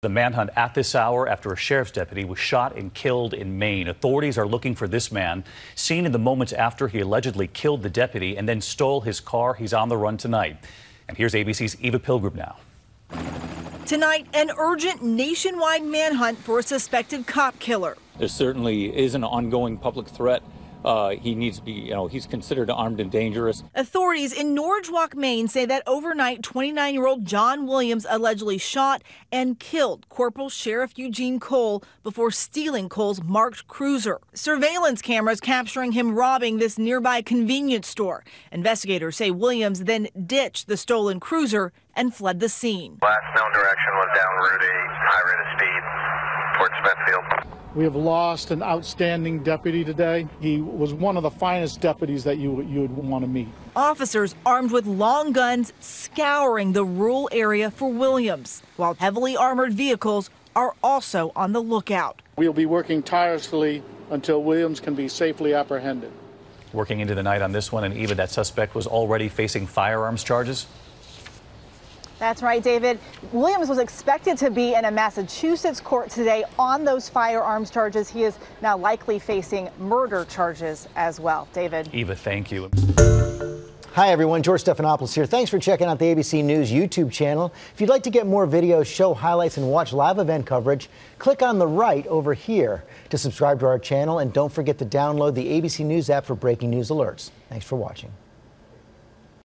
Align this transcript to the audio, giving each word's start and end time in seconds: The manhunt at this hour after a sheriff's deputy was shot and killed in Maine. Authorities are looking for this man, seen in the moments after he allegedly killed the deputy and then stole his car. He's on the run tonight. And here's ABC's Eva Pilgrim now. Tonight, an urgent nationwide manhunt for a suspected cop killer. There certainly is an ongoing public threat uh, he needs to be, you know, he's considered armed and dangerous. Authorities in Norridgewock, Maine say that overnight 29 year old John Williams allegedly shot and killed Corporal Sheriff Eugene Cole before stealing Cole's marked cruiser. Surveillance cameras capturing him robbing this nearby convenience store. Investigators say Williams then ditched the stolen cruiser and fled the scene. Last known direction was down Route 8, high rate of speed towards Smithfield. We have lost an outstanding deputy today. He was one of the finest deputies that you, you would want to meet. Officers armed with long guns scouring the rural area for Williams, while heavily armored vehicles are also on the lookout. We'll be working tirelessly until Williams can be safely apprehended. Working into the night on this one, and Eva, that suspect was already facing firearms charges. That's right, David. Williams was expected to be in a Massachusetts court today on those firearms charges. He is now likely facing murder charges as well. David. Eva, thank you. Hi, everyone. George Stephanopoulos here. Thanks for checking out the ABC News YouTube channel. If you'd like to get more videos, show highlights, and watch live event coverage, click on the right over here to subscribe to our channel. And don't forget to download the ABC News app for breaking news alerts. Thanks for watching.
The 0.00 0.08
manhunt 0.08 0.50
at 0.54 0.74
this 0.74 0.94
hour 0.94 1.28
after 1.28 1.52
a 1.52 1.56
sheriff's 1.56 1.90
deputy 1.90 2.24
was 2.24 2.38
shot 2.38 2.76
and 2.76 2.94
killed 2.94 3.34
in 3.34 3.58
Maine. 3.58 3.88
Authorities 3.88 4.38
are 4.38 4.46
looking 4.46 4.76
for 4.76 4.86
this 4.86 5.10
man, 5.10 5.42
seen 5.74 6.06
in 6.06 6.12
the 6.12 6.20
moments 6.20 6.52
after 6.52 6.86
he 6.86 7.00
allegedly 7.00 7.48
killed 7.48 7.82
the 7.82 7.90
deputy 7.90 8.36
and 8.36 8.48
then 8.48 8.60
stole 8.60 9.00
his 9.00 9.18
car. 9.18 9.54
He's 9.54 9.72
on 9.72 9.88
the 9.88 9.96
run 9.96 10.16
tonight. 10.16 10.56
And 11.08 11.16
here's 11.16 11.34
ABC's 11.34 11.76
Eva 11.80 11.98
Pilgrim 11.98 12.36
now. 12.36 12.58
Tonight, 13.86 14.28
an 14.34 14.52
urgent 14.56 15.02
nationwide 15.02 15.82
manhunt 15.82 16.38
for 16.38 16.60
a 16.60 16.62
suspected 16.62 17.26
cop 17.26 17.58
killer. 17.58 17.96
There 18.20 18.28
certainly 18.28 18.96
is 18.96 19.16
an 19.16 19.24
ongoing 19.24 19.76
public 19.76 20.06
threat 20.06 20.44
uh, 20.84 21.10
he 21.10 21.34
needs 21.34 21.58
to 21.58 21.64
be, 21.64 21.72
you 21.72 21.90
know, 21.90 22.06
he's 22.06 22.26
considered 22.26 22.70
armed 22.70 23.00
and 23.00 23.10
dangerous. 23.10 23.62
Authorities 23.74 24.32
in 24.32 24.54
Norridgewock, 24.54 25.14
Maine 25.14 25.48
say 25.48 25.66
that 25.66 25.82
overnight 25.86 26.42
29 26.42 26.94
year 26.94 27.06
old 27.06 27.24
John 27.24 27.66
Williams 27.66 28.06
allegedly 28.08 28.58
shot 28.58 29.02
and 29.32 29.58
killed 29.58 30.08
Corporal 30.08 30.48
Sheriff 30.48 30.92
Eugene 30.96 31.40
Cole 31.40 31.82
before 32.02 32.30
stealing 32.30 32.88
Cole's 32.88 33.22
marked 33.22 33.66
cruiser. 33.66 34.20
Surveillance 34.34 35.02
cameras 35.02 35.40
capturing 35.40 35.92
him 35.92 36.14
robbing 36.14 36.58
this 36.58 36.78
nearby 36.78 37.22
convenience 37.22 37.88
store. 37.88 38.24
Investigators 38.52 39.16
say 39.16 39.30
Williams 39.30 39.84
then 39.84 40.08
ditched 40.26 40.68
the 40.68 40.76
stolen 40.76 41.20
cruiser 41.20 41.72
and 41.94 42.14
fled 42.14 42.40
the 42.40 42.48
scene. 42.48 42.98
Last 43.02 43.36
known 43.36 43.52
direction 43.52 43.92
was 43.94 44.08
down 44.14 44.36
Route 44.36 44.62
8, 44.62 44.68
high 45.10 45.22
rate 45.26 45.42
of 45.42 45.48
speed 45.58 45.82
towards 46.56 46.74
Smithfield. 46.82 47.57
We 47.74 47.84
have 47.84 47.94
lost 47.94 48.50
an 48.50 48.62
outstanding 48.62 49.42
deputy 49.42 49.84
today. 49.84 50.26
He 50.40 50.60
was 50.60 50.94
one 50.94 51.18
of 51.18 51.22
the 51.22 51.30
finest 51.30 51.80
deputies 51.80 52.24
that 52.24 52.38
you, 52.38 52.62
you 52.62 52.80
would 52.80 52.96
want 52.96 53.24
to 53.24 53.28
meet. 53.28 53.48
Officers 53.76 54.34
armed 54.46 54.72
with 54.72 54.86
long 54.86 55.32
guns 55.32 55.72
scouring 55.78 56.72
the 56.72 56.84
rural 56.84 57.28
area 57.30 57.70
for 57.70 57.92
Williams, 57.92 58.62
while 58.76 58.94
heavily 58.94 59.36
armored 59.36 59.74
vehicles 59.74 60.30
are 60.56 60.74
also 60.82 61.30
on 61.36 61.52
the 61.52 61.60
lookout. 61.60 62.22
We'll 62.36 62.54
be 62.54 62.66
working 62.66 63.02
tirelessly 63.02 63.82
until 64.10 64.42
Williams 64.42 64.80
can 64.80 64.94
be 64.94 65.06
safely 65.06 65.52
apprehended. 65.52 66.10
Working 66.72 67.00
into 67.00 67.14
the 67.14 67.22
night 67.22 67.42
on 67.42 67.52
this 67.52 67.70
one, 67.70 67.84
and 67.84 67.94
Eva, 67.94 68.14
that 68.14 68.30
suspect 68.30 68.74
was 68.74 68.86
already 68.86 69.28
facing 69.28 69.66
firearms 69.66 70.24
charges. 70.24 70.66
That's 72.18 72.42
right, 72.42 72.62
David. 72.62 72.98
Williams 73.32 73.68
was 73.68 73.78
expected 73.78 74.36
to 74.38 74.50
be 74.50 74.74
in 74.74 74.86
a 74.86 74.90
Massachusetts 74.90 75.80
court 75.80 76.10
today 76.10 76.44
on 76.58 76.84
those 76.84 77.08
firearms 77.08 77.70
charges. 77.70 78.08
He 78.08 78.24
is 78.24 78.38
now 78.60 78.76
likely 78.76 79.18
facing 79.18 79.68
murder 79.78 80.24
charges 80.24 80.88
as 80.96 81.20
well. 81.20 81.48
David. 81.52 81.88
Eva, 81.92 82.16
thank 82.16 82.50
you. 82.50 82.70
Hi, 83.92 84.10
everyone. 84.10 84.42
George 84.42 84.62
Stephanopoulos 84.62 85.12
here. 85.12 85.26
Thanks 85.26 85.50
for 85.50 85.58
checking 85.58 85.88
out 85.88 85.98
the 85.98 86.04
ABC 86.04 86.44
News 86.44 86.70
YouTube 86.70 87.10
channel. 87.10 87.52
If 87.74 87.80
you'd 87.80 87.90
like 87.90 88.04
to 88.04 88.10
get 88.10 88.26
more 88.26 88.46
videos, 88.46 88.86
show 88.86 89.12
highlights, 89.12 89.56
and 89.56 89.68
watch 89.68 89.92
live 89.92 90.18
event 90.18 90.46
coverage, 90.46 90.88
click 91.18 91.42
on 91.42 91.58
the 91.58 91.66
right 91.66 92.06
over 92.06 92.32
here 92.32 92.84
to 93.10 93.18
subscribe 93.18 93.58
to 93.60 93.66
our 93.66 93.78
channel. 93.78 94.20
And 94.20 94.32
don't 94.32 94.52
forget 94.52 94.78
to 94.78 94.86
download 94.86 95.34
the 95.34 95.60
ABC 95.60 95.84
News 95.84 96.10
app 96.10 96.26
for 96.26 96.36
breaking 96.36 96.70
news 96.70 96.90
alerts. 96.90 97.30
Thanks 97.48 97.66
for 97.66 97.74
watching. 97.74 98.12